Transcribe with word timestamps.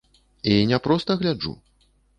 І 0.53 0.57
не 0.71 0.81
проста 0.87 1.19
гляджу. 1.23 1.57